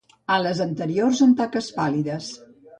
Ales 0.37 0.61
anteriors 0.65 1.23
amb 1.27 1.37
taques 1.43 1.71
pàl·lides. 1.79 2.35